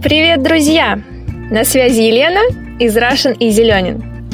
[0.00, 1.00] Привет, друзья!
[1.50, 2.42] На связи Елена
[2.78, 4.28] из Russian и Зеленин.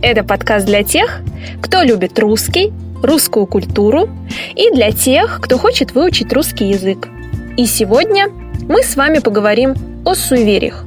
[0.00, 1.20] Это подкаст для тех,
[1.60, 2.72] кто любит русский,
[3.02, 4.08] русскую культуру
[4.56, 7.10] и для тех, кто хочет выучить русский язык.
[7.58, 8.28] И сегодня
[8.66, 9.74] мы с вами поговорим
[10.06, 10.82] о суевериях.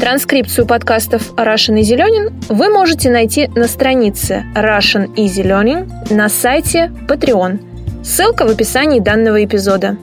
[0.00, 6.90] Транскрипцию подкастов Russian и Зеленин вы можете найти на странице Russian и Зеленин на сайте
[7.06, 8.02] Patreon.
[8.02, 9.96] Ссылка в описании данного эпизода.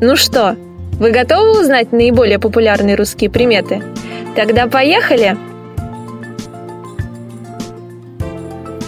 [0.00, 0.56] Ну что,
[0.98, 3.82] вы готовы узнать наиболее популярные русские приметы?
[4.34, 5.36] Тогда поехали!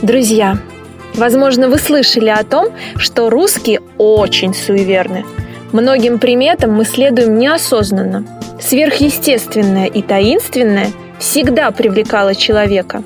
[0.00, 0.56] Друзья,
[1.14, 5.24] возможно, вы слышали о том, что русские очень суеверны.
[5.72, 8.24] Многим приметам мы следуем неосознанно.
[8.58, 10.88] Сверхъестественное и таинственное
[11.18, 13.02] всегда привлекало человека.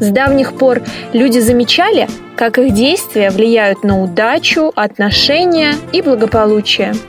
[0.00, 0.80] С давних пор
[1.12, 6.94] люди замечали, как их действия влияют на удачу, отношения и благополучие–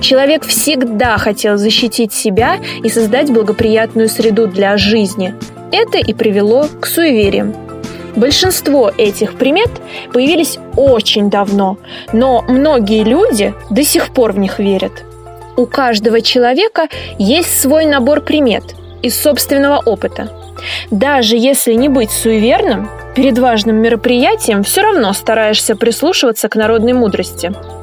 [0.00, 5.34] Человек всегда хотел защитить себя и создать благоприятную среду для жизни.
[5.72, 7.54] Это и привело к суевериям.
[8.16, 9.70] Большинство этих примет
[10.12, 11.78] появились очень давно,
[12.12, 14.92] но многие люди до сих пор в них верят.
[15.56, 20.30] У каждого человека есть свой набор примет из собственного опыта.
[20.90, 27.52] Даже если не быть суеверным, перед важным мероприятием все равно стараешься прислушиваться к народной мудрости–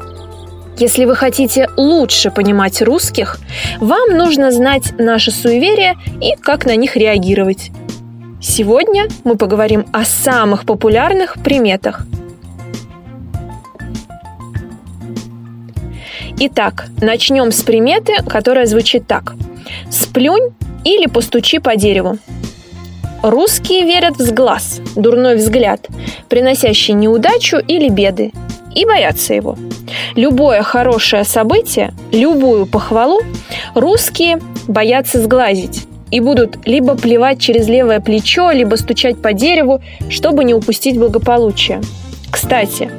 [0.80, 3.40] если вы хотите лучше понимать русских,
[3.80, 7.72] вам нужно знать наши суеверия и как на них реагировать.
[8.42, 12.06] Сегодня мы поговорим о самых популярных приметах.
[16.40, 19.34] Итак, начнем с приметы, которая звучит так.
[19.90, 22.20] «Сплюнь или постучи по дереву».
[23.24, 25.88] Русские верят в сглаз, дурной взгляд,
[26.30, 28.32] приносящий неудачу или беды,
[28.76, 29.58] и боятся его.
[30.16, 33.22] Любое хорошее событие, любую похвалу
[33.74, 40.44] русские боятся сглазить и будут либо плевать через левое плечо, либо стучать по дереву, чтобы
[40.44, 41.82] не упустить благополучие.
[42.32, 42.90] Кстати,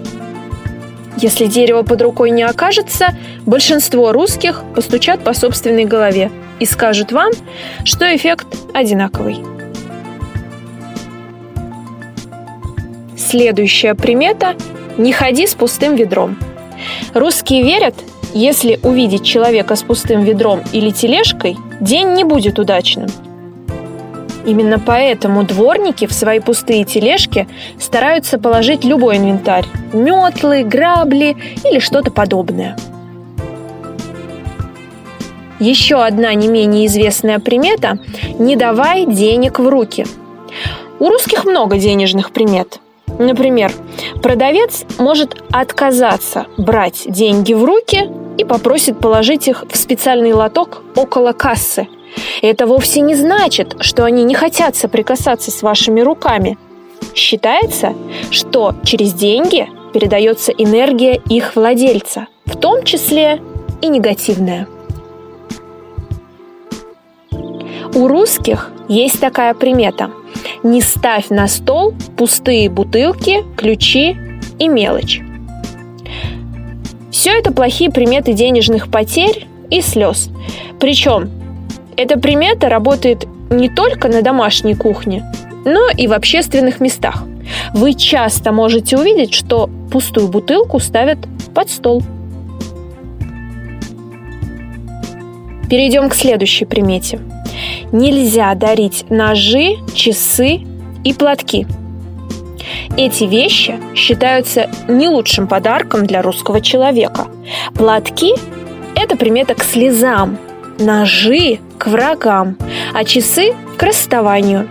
[1.17, 3.09] если дерево под рукой не окажется,
[3.45, 6.31] большинство русских постучат по собственной голове
[6.61, 7.33] и скажут вам,
[7.85, 9.39] что эффект одинаковый.
[13.17, 14.55] Следующая примета
[14.97, 16.39] не ходи с пустым ведром.
[17.15, 17.95] Русские верят,
[18.35, 23.09] если увидеть человека с пустым ведром или тележкой, день не будет удачным.
[24.45, 27.49] Именно поэтому дворники в свои пустые тележки
[27.79, 32.77] стараются положить любой инвентарь– метлы, грабли или что-то подобное.
[35.59, 37.99] Еще одна не менее известная примета–
[38.39, 40.07] не давай денег в руки.
[40.99, 42.81] У русских много денежных примет–
[43.19, 43.73] Например,
[44.23, 51.33] продавец может отказаться брать деньги в руки и попросит положить их в специальный лоток около
[51.33, 51.89] кассы.
[52.43, 56.59] Это вовсе не значит, что они не хотят соприкасаться с вашими руками.
[57.15, 57.95] Считается,
[58.31, 63.41] что через деньги передается энергия их владельца, в том числе
[63.81, 64.69] и негативная.
[67.95, 70.11] У русских есть такая примета.
[70.63, 74.17] Не ставь на стол пустые бутылки, ключи
[74.59, 75.21] и мелочь.
[77.13, 80.31] Все это плохие приметы денежных потерь и слез.
[80.81, 81.31] Причем
[81.97, 85.25] эта примета работает не только на домашней кухне,
[85.65, 87.25] но и в общественных местах.
[87.75, 91.19] Вы часто можете увидеть, что пустую бутылку ставят
[91.55, 92.03] под стол.
[95.71, 97.21] Перейдем к следующей примете–
[97.93, 100.61] Нельзя дарить ножи, часы
[101.05, 101.67] и платки.
[102.97, 107.29] Эти вещи считаются не лучшим подарком для русского человека.
[107.75, 108.35] Платки–
[108.95, 110.39] это примета к слезам,
[110.79, 112.57] ножи– к врагам,
[112.93, 114.69] а часы– к расставанию.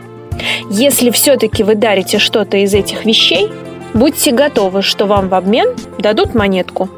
[0.69, 3.49] Если все-таки вы дарите что-то из этих вещей,
[3.93, 6.89] будьте готовы, что вам в обмен дадут монетку.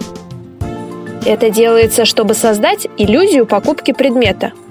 [1.25, 4.51] Это делается, чтобы создать иллюзию покупки предмета–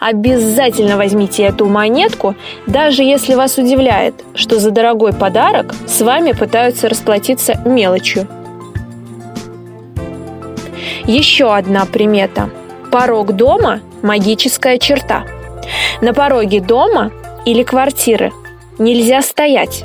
[0.00, 2.34] Обязательно возьмите эту монетку,
[2.66, 8.26] даже если вас удивляет, что за дорогой подарок с вами пытаются расплатиться мелочью.
[11.04, 12.48] Еще одна примета.
[12.90, 15.24] Порог дома– магическая черта.
[16.00, 17.12] На пороге дома
[17.44, 18.32] или квартиры
[18.78, 19.84] нельзя стоять,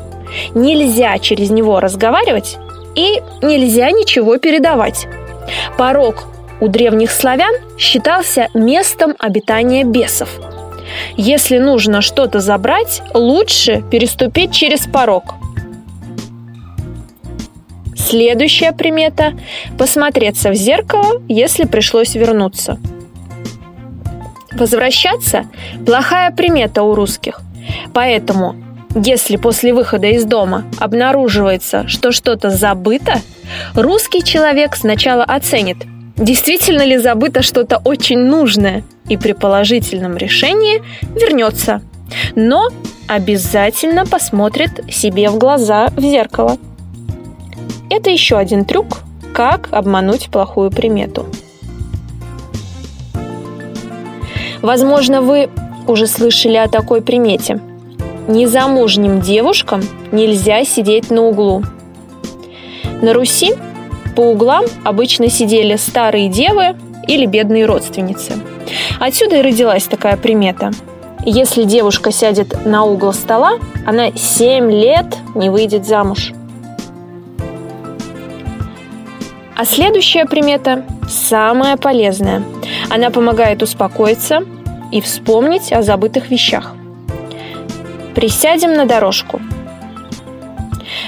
[0.54, 2.58] нельзя через него разговаривать
[2.96, 5.08] и нельзя ничего передавать.
[5.78, 6.24] Порог
[6.62, 10.30] у древних славян считался местом обитания бесов.
[11.18, 15.36] Если нужно что-то забрать, лучше переступить через порог.
[17.96, 19.34] Следующая примета–
[19.78, 22.78] посмотреться в зеркало, если пришлось вернуться.
[24.54, 25.46] Возвращаться–
[25.86, 27.42] плохая примета у русских.
[27.94, 28.56] Поэтому,
[28.94, 33.22] если после выхода из дома обнаруживается, что что-то забыто,
[33.74, 35.78] русский человек сначала оценит,
[36.18, 40.82] действительно ли забыто что-то очень нужное, и при положительном решении
[41.14, 41.82] вернется.
[42.36, 42.70] Но
[43.08, 46.58] обязательно посмотрит себе в глаза в зеркало.
[47.90, 49.02] Это еще один трюк,
[49.34, 51.28] как обмануть плохую примету.
[54.62, 55.50] Возможно, вы
[55.86, 57.60] уже слышали о такой примете.
[58.28, 61.64] Незамужним девушкам нельзя сидеть на углу.
[63.02, 63.54] На Руси
[64.16, 66.76] по углам обычно сидели старые девы
[67.08, 68.34] или бедные родственницы.
[69.00, 70.72] Отсюда и родилась такая примета.
[71.26, 76.32] Если девушка сядет на угол стола, она 7 лет не выйдет замуж.
[79.58, 82.44] А следующая примета самая полезная.
[82.90, 84.44] Она помогает успокоиться
[84.92, 86.76] и вспомнить о забытых вещах.
[88.14, 89.42] Присядем на дорожку.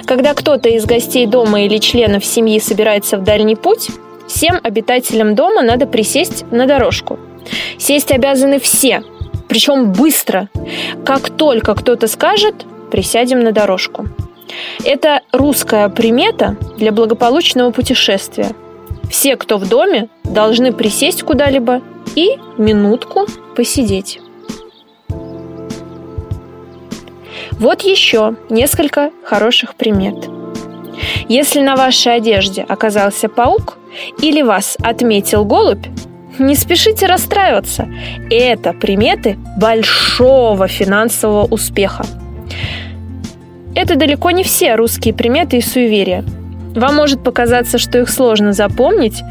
[0.08, 3.90] Когда кто-то из гостей дома или членов семьи собирается в дальний путь,
[4.26, 7.20] всем обитателям дома надо присесть на дорожку.
[7.78, 9.04] Сесть обязаны все,
[9.50, 10.48] причем быстро.
[11.06, 12.56] Как только кто-то скажет,
[12.90, 14.08] присядем на дорожку.
[14.86, 18.52] Это русская примета для благополучного путешествия.
[19.12, 21.82] Все, кто в доме, должны присесть куда-либо
[22.16, 23.28] и минутку
[23.58, 24.22] посидеть.
[27.60, 30.30] Вот еще несколько хороших примет.
[31.28, 33.78] Если на вашей одежде оказался паук
[34.22, 35.86] или вас отметил голубь,
[36.40, 37.88] не спешите расстраиваться.
[38.30, 42.06] Это приметы большого финансового успеха.
[43.76, 46.24] Это далеко не все русские приметы и суеверия.
[46.76, 49.22] Вам может показаться, что их сложно запомнить,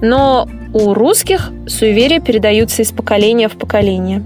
[0.00, 4.22] но у русских суеверия передаются из поколения в поколение.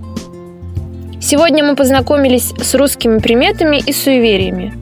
[1.20, 4.75] Сегодня мы познакомились с русскими приметами и суевериями.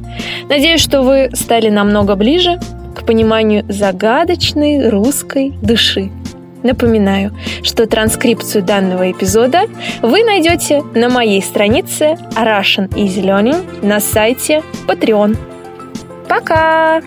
[0.49, 2.61] Надеюсь, что вы стали намного ближе
[2.95, 6.11] к пониманию загадочной русской души.
[6.63, 9.63] Напоминаю, что транскрипцию данного эпизода
[10.03, 15.37] вы найдете на моей странице Russian Easy Learning на сайте Patreon.
[16.29, 17.03] Пока!